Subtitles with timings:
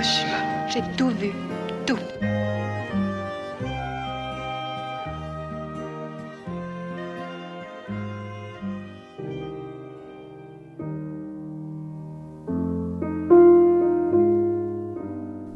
[0.00, 0.66] Hiroshima.
[0.68, 1.30] J'ai tout vu.
[1.86, 1.98] Tout.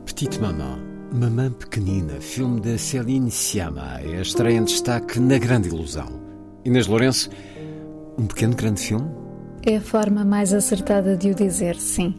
[0.04, 0.78] Petite Maman,
[1.12, 6.20] Mamã Pequenina, filme de Céline Sciamma, é a estreia em destaque na Grande Ilusão.
[6.64, 7.30] Inês Lourenço,
[8.18, 9.08] um pequeno grande filme?
[9.66, 12.18] É a forma mais acertada de o dizer, sim.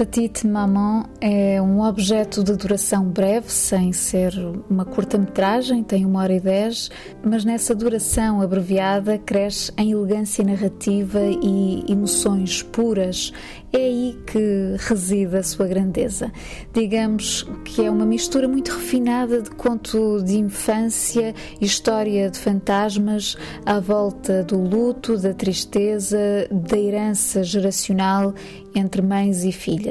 [0.00, 4.32] Petite Maman é um objeto de duração breve, sem ser
[4.70, 6.90] uma curta-metragem, tem uma hora e dez,
[7.22, 13.30] mas nessa duração abreviada cresce em elegância narrativa e emoções puras.
[13.72, 16.32] É aí que reside a sua grandeza.
[16.72, 23.78] Digamos que é uma mistura muito refinada de conto de infância história de fantasmas à
[23.78, 26.18] volta do luto, da tristeza,
[26.50, 28.34] da herança geracional
[28.74, 29.89] entre mães e filhas.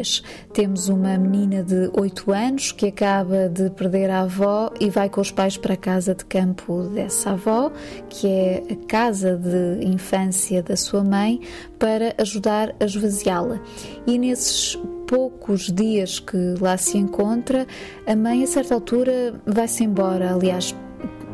[0.53, 5.21] Temos uma menina de 8 anos que acaba de perder a avó e vai com
[5.21, 7.71] os pais para a casa de campo dessa avó,
[8.09, 11.41] que é a casa de infância da sua mãe,
[11.77, 13.59] para ajudar a esvaziá-la.
[14.07, 14.77] E nesses
[15.07, 17.65] poucos dias que lá se encontra,
[18.05, 20.33] a mãe, a certa altura, vai-se embora.
[20.33, 20.75] Aliás,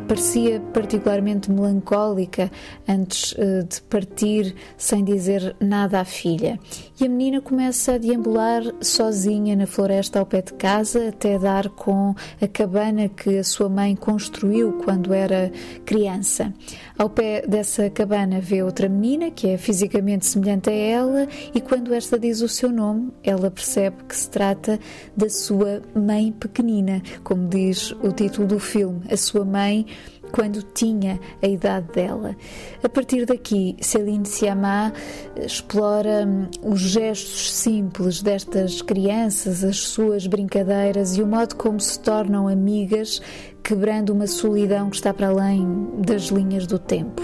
[0.08, 2.52] parecia particularmente melancólica
[2.88, 6.60] antes uh, de partir sem dizer nada à filha.
[7.00, 11.70] E a menina começa a deambular sozinha na floresta ao pé de casa até dar
[11.70, 15.52] com a cabana que a sua mãe construiu quando era
[15.86, 16.54] criança.
[16.98, 21.94] Ao pé dessa cabana vê outra menina que é fisicamente semelhante a ela e quando
[21.94, 24.80] esta diz o seu nome, ela percebe que se trata
[25.16, 29.86] da sua mãe pequenina, como diz o título do filme, a sua mãe
[30.36, 32.36] quando tinha a idade dela.
[32.84, 34.92] A partir daqui, Céline Sciamma
[35.38, 41.98] explora hum, os gestos simples destas crianças, as suas brincadeiras e o modo como se
[42.02, 43.22] tornam amigas,
[43.64, 45.66] quebrando uma solidão que está para além
[46.06, 47.22] das linhas do tempo.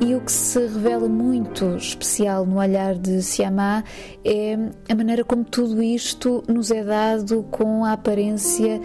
[0.00, 3.84] E o que se revela muito especial no olhar de Siamá
[4.24, 4.56] é
[4.88, 8.80] a maneira como tudo isto nos é dado com a aparência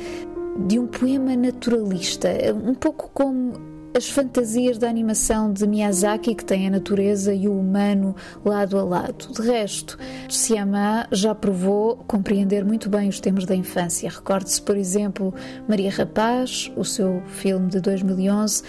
[0.67, 3.53] de um poema naturalista, um pouco como
[3.95, 8.15] as fantasias da animação de Miyazaki, que tem a natureza e o humano
[8.45, 9.33] lado a lado.
[9.33, 9.97] De resto,
[10.29, 14.09] Siamá já provou compreender muito bem os temas da infância.
[14.09, 15.33] Recorde-se, por exemplo,
[15.67, 18.63] Maria Rapaz, o seu filme de 2011,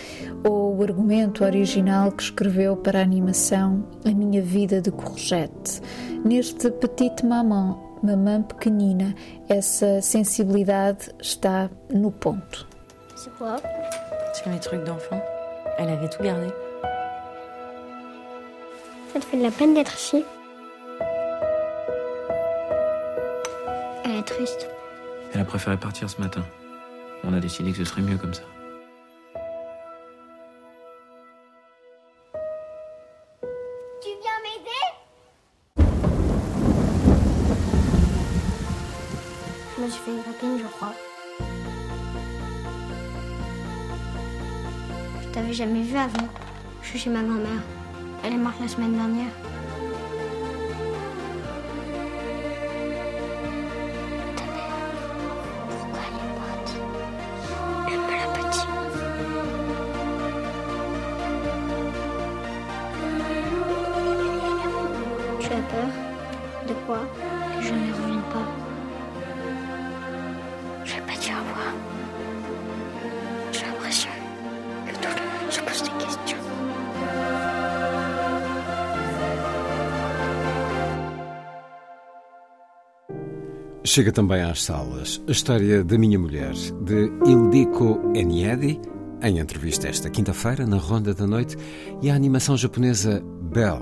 [0.49, 5.83] ou o argumento original que escreveu para a animação A Minha Vida de Courgette.
[6.25, 9.15] Neste Petite Maman, Mamã Pequenina,
[9.49, 12.67] essa sensibilidade está no ponto.
[13.15, 13.57] C'est quoi?
[14.33, 15.23] C'est mes trucs d'enfant.
[15.79, 16.49] Elle avait tout gardé.
[19.13, 20.25] Ça te fait de la peine d'être ici?
[24.05, 24.69] Elle est triste.
[25.35, 26.43] Elle a préféré partir ce matin.
[27.25, 28.43] On a décidé que ce serait mieux comme ça.
[40.13, 40.93] Je crois.
[45.23, 46.29] Je t'avais jamais vu avant.
[46.83, 47.63] Je suis chez ma grand-mère.
[48.25, 49.31] Elle est morte la semaine dernière.
[65.39, 65.89] Tu as peur?
[66.67, 66.99] De quoi?
[67.57, 68.60] Que je ne revienne pas.
[83.91, 86.53] Chega também às salas a história da minha mulher,
[86.85, 88.81] de Ildiko Eniedi,
[89.21, 91.57] em entrevista esta quinta-feira, na Ronda da Noite,
[92.01, 93.21] e a animação japonesa
[93.53, 93.81] Belle,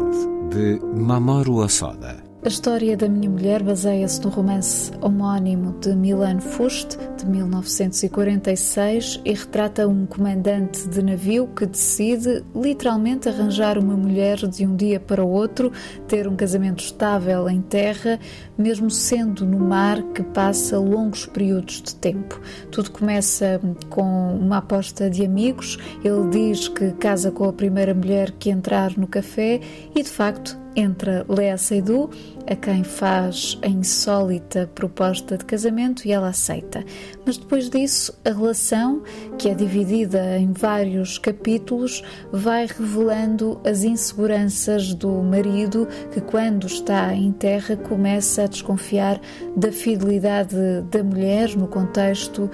[0.49, 2.28] de Mamoru Osoda.
[2.45, 9.35] A história da minha mulher baseia-se no romance homónimo de Milan Fust, de 1946, e
[9.35, 15.23] retrata um comandante de navio que decide literalmente arranjar uma mulher de um dia para
[15.23, 15.73] o outro,
[16.07, 18.21] ter um casamento estável em terra,
[18.57, 22.41] mesmo sendo no mar que passa longos períodos de tempo.
[22.71, 23.61] Tudo começa
[23.91, 25.77] com uma aposta de amigos.
[26.05, 29.61] Ele diz que casa com a primeira mulher que entrar no café
[29.93, 32.09] e, de facto, entra Lea Seydoux,
[32.47, 36.85] a quem faz a insólita proposta de casamento e ela aceita.
[37.27, 39.03] Mas depois disso, a relação,
[39.37, 42.03] que é dividida em vários capítulos,
[42.33, 49.21] vai revelando as inseguranças do marido que, quando está em terra, começa a desconfiar
[49.57, 50.57] da fidelidade
[50.91, 52.49] da mulher no contexto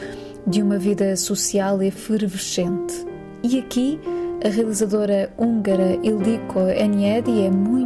[0.47, 3.07] de uma vida social efervescente.
[3.43, 4.01] E aqui
[4.45, 7.84] a realizadora húngara Ildiko Enyedi é muito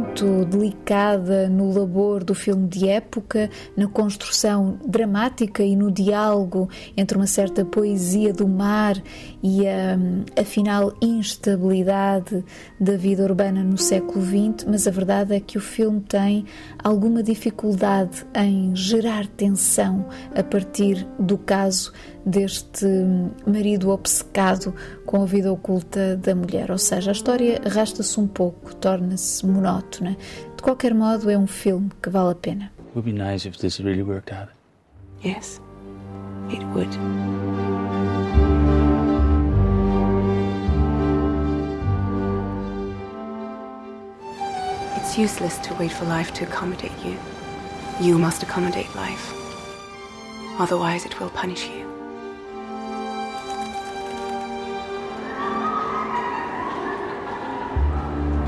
[0.49, 7.27] delicada no labor do filme de época, na construção dramática e no diálogo entre uma
[7.27, 9.01] certa poesia do mar
[9.41, 9.97] e a,
[10.39, 12.43] a final instabilidade
[12.79, 16.45] da vida urbana no século XX, mas a verdade é que o filme tem
[16.83, 21.93] alguma dificuldade em gerar tensão a partir do caso
[22.29, 22.85] deste
[23.45, 24.73] marido obcecado
[25.05, 26.71] com a vida oculta da mulher.
[26.71, 30.15] Ou seja, a história arrasta-se um pouco, torna-se monótona.
[30.55, 32.71] De qualquer modo, é um filme que vale a pena.
[32.79, 34.49] It would be nice if this really worked out.
[35.23, 35.61] Yes,
[36.49, 36.89] it would.
[44.97, 47.17] It's useless to wait for life to accommodate you.
[47.99, 49.33] You must accommodate life.
[50.59, 51.98] Otherwise, it will punish you.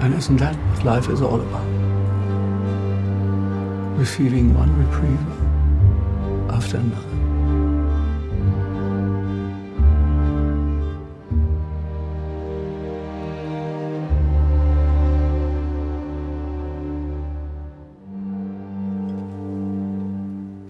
[0.01, 1.67] And isn't that what life is all about?
[3.99, 5.27] Receiving one reprieve
[6.49, 7.07] after another.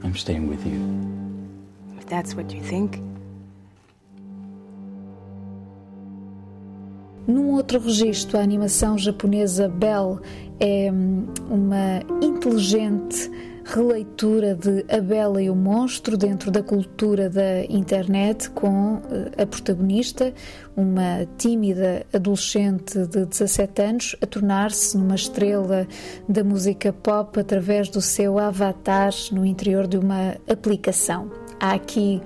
[0.03, 1.97] I'm staying with you.
[1.97, 2.99] If that's what you think.
[7.27, 10.19] Num outro registro, a animação japonesa Bell
[10.59, 13.29] é hum, uma inteligente
[13.63, 19.45] releitura de A Bela e o Monstro dentro da cultura da internet, com eh, a
[19.45, 20.33] protagonista,
[20.75, 25.87] uma tímida adolescente de 17 anos, a tornar-se numa estrela
[26.27, 31.31] da música pop através do seu avatar no interior de uma aplicação.
[31.59, 32.21] Há aqui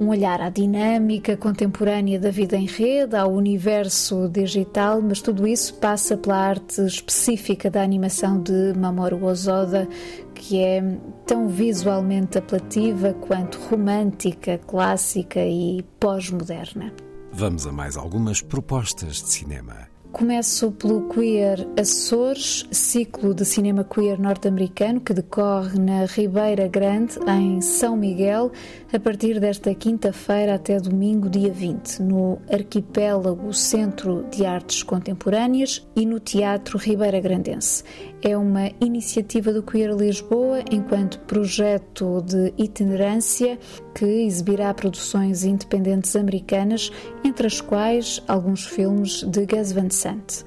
[0.00, 5.74] um olhar à dinâmica contemporânea da vida em rede, ao universo digital, mas tudo isso
[5.74, 9.86] passa pela arte específica da animação de Mamoru Ozoda,
[10.34, 10.82] que é
[11.26, 16.90] tão visualmente apelativa quanto romântica, clássica e pós-moderna.
[17.30, 19.90] Vamos a mais algumas propostas de cinema.
[20.12, 27.60] Começo pelo Queer Açores, ciclo de cinema queer norte-americano que decorre na Ribeira Grande, em
[27.60, 28.50] São Miguel,
[28.92, 36.04] a partir desta quinta-feira até domingo, dia 20, no Arquipélago Centro de Artes Contemporâneas e
[36.04, 37.84] no Teatro Ribeira Grandense.
[38.20, 43.60] É uma iniciativa do Queer Lisboa enquanto projeto de itinerância
[43.94, 46.90] que exibirá produções independentes americanas,
[47.22, 50.44] entre as quais alguns filmes de Gus Van Sant.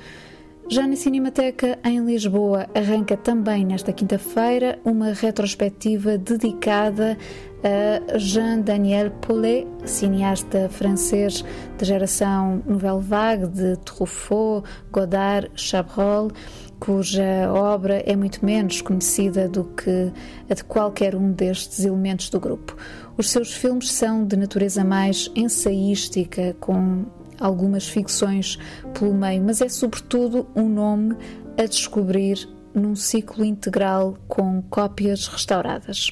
[0.73, 7.15] Já na Cinemateca em Lisboa arranca também nesta quinta-feira uma retrospectiva dedicada
[7.63, 11.45] a Jean-Daniel Paulet, cineasta francês
[11.77, 16.31] de geração Nouvelle Vague de Truffaut, Godard, Chabrol,
[16.79, 20.11] cuja obra é muito menos conhecida do que
[20.49, 22.75] a de qualquer um destes elementos do grupo.
[23.15, 27.05] Os seus filmes são de natureza mais ensaística, com
[27.39, 28.57] algumas ficções
[28.97, 31.15] pelo meio, mas é sobretudo um nome
[31.57, 36.11] a descobrir num ciclo integral com cópias restauradas.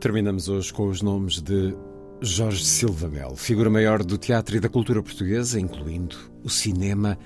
[0.00, 1.74] Terminamos hoje com os nomes de
[2.20, 7.18] Jorge Silva Mel, figura maior do teatro e da cultura portuguesa, incluindo o cinema,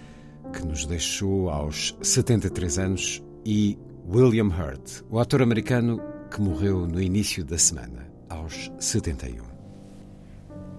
[0.53, 7.01] que nos deixou aos 73 anos, e William Hurt, o ator americano que morreu no
[7.01, 9.52] início da semana, aos 71.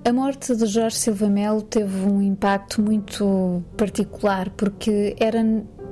[0.06, 5.42] A morte de Jorge Silva Melo teve um impacto muito particular, porque era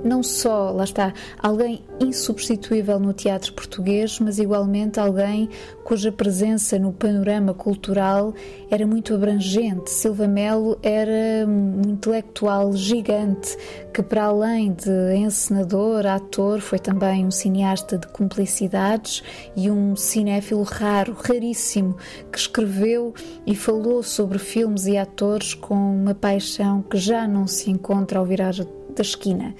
[0.03, 5.49] não só, lá está, alguém insubstituível no teatro português, mas igualmente alguém
[5.83, 8.33] cuja presença no panorama cultural
[8.69, 9.89] era muito abrangente.
[9.89, 13.57] Silva Melo era um intelectual gigante
[13.93, 19.23] que, para além de encenador, ator, foi também um cineasta de cumplicidades
[19.55, 21.97] e um cinéfilo raro, raríssimo,
[22.31, 23.13] que escreveu
[23.45, 28.25] e falou sobre filmes e atores com uma paixão que já não se encontra ao
[28.25, 28.53] virar
[28.95, 29.55] da esquina.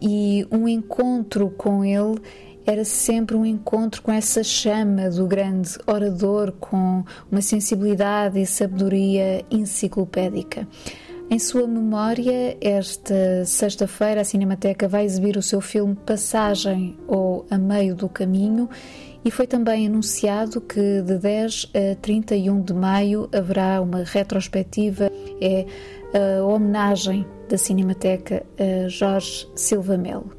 [0.00, 2.20] E um encontro com ele
[2.66, 9.44] era sempre um encontro com essa chama do grande orador, com uma sensibilidade e sabedoria
[9.50, 10.66] enciclopédica.
[11.32, 17.56] Em sua memória, esta sexta-feira, a Cinemateca vai exibir o seu filme Passagem ou A
[17.56, 18.68] Meio do Caminho
[19.24, 25.10] e foi também anunciado que de 10 a 31 de maio haverá uma retrospectiva,
[25.40, 25.66] é
[26.12, 30.32] a homenagem da Cinemateca a Jorge Silva Melo.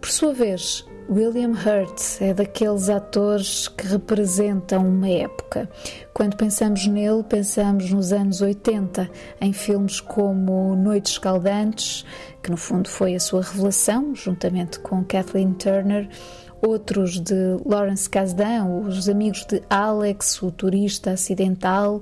[0.00, 5.68] Por sua vez, William Hurt é daqueles atores que representam uma época.
[6.12, 9.08] Quando pensamos nele, pensamos nos anos 80,
[9.40, 12.04] em filmes como Noites Escaldantes,
[12.42, 16.08] que no fundo foi a sua revelação, juntamente com Kathleen Turner,
[16.60, 22.00] outros de Lawrence Kasdan, Os Amigos de Alex, O Turista Acidental,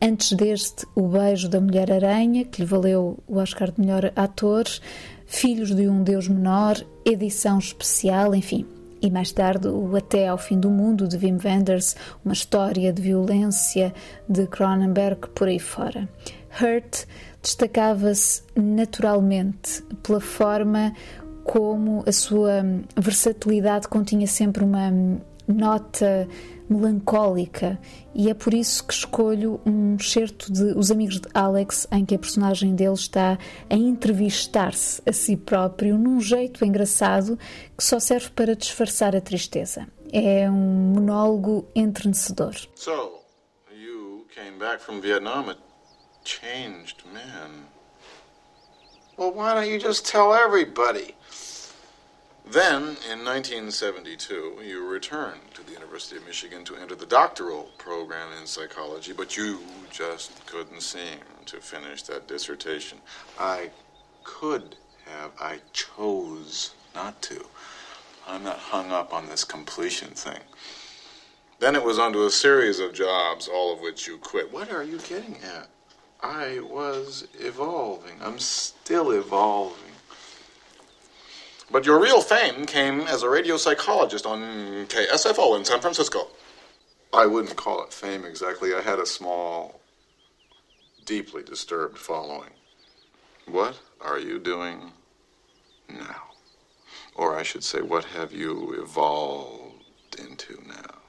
[0.00, 4.64] antes deste O Beijo da Mulher-Aranha, que lhe valeu o Oscar de Melhor Ator,
[5.26, 8.66] Filhos de um Deus Menor, edição especial, enfim.
[9.00, 13.02] E mais tarde, o Até ao Fim do Mundo, de Wim Wenders, uma história de
[13.02, 13.92] violência
[14.28, 16.08] de Cronenberg, por aí fora.
[16.60, 17.04] Hurt
[17.42, 20.94] destacava-se naturalmente pela forma
[21.42, 22.64] como a sua
[22.96, 24.90] versatilidade continha sempre uma
[25.46, 26.26] nota
[26.68, 27.78] melancólica
[28.14, 32.14] e é por isso que escolho um certo de Os Amigos de Alex em que
[32.14, 37.38] a personagem dele está a entrevistar-se a si próprio num jeito engraçado
[37.76, 39.86] que só serve para disfarçar a tristeza.
[40.12, 42.54] É um monólogo entrenecedor.
[42.76, 43.20] So,
[43.72, 45.56] you came back from Vietnam a
[46.24, 47.66] changed man.
[49.16, 51.14] Well, why don't you just tell everybody?
[52.46, 58.28] Then, in 1972, you returned to the University of Michigan to enter the doctoral program
[58.38, 59.60] in psychology, but you
[59.90, 62.98] just couldn't seem to finish that dissertation.
[63.38, 63.70] I
[64.24, 67.46] could have, I chose not to.
[68.28, 70.40] I'm not hung up on this completion thing.
[71.60, 74.52] Then it was onto a series of jobs, all of which you quit.
[74.52, 75.68] What are you getting at?
[76.22, 78.20] I was evolving.
[78.22, 79.93] I'm still evolving.
[81.74, 84.38] But your real fame came as a radio psychologist on
[84.86, 86.28] KSFO in San Francisco.
[87.12, 88.72] I wouldn't call it fame exactly.
[88.72, 89.80] I had a small,
[91.04, 92.50] deeply disturbed following.
[93.46, 94.92] What are you doing
[95.88, 96.22] now?
[97.16, 101.00] Or I should say, what have you evolved into now?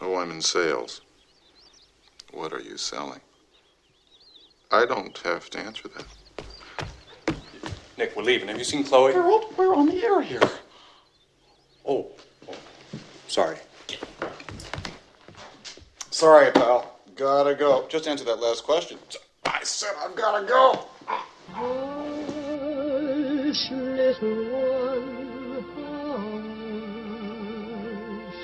[0.00, 1.02] Oh, I'm in sales.
[2.32, 3.20] What are you selling?
[4.70, 6.06] I don't have to answer that.
[7.98, 8.48] Nick, we're leaving.
[8.48, 9.14] Have you seen Chloe?
[9.14, 10.42] We're, we're on the air here.
[11.86, 12.06] Oh,
[12.48, 12.54] oh.
[13.26, 13.56] sorry.
[16.10, 16.98] Sorry, pal.
[17.14, 17.86] Gotta go.
[17.88, 18.98] Just answer that last question.
[19.46, 20.84] I said I've gotta go.
[21.06, 21.70] Hush,
[23.70, 25.64] little one,
[28.18, 28.42] hush.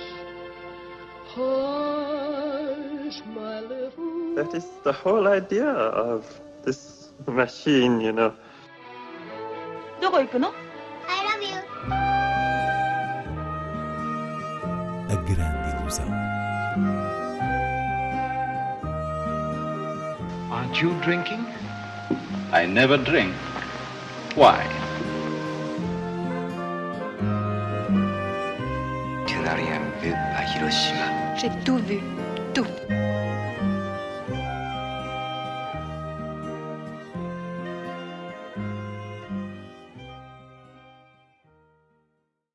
[1.35, 8.35] Hush, my little That is the whole idea of this machine, you know.
[10.12, 10.54] どこ行くの
[11.08, 11.58] I love you.
[15.10, 16.08] A grande ilusão.
[20.51, 21.46] Aren't you drinking?
[22.51, 23.34] I never drink.
[24.36, 24.66] Why?
[29.27, 31.36] Tu n'as rien vu à Hiroshima.
[31.38, 32.00] J'ai tout vu,
[32.54, 32.66] tout.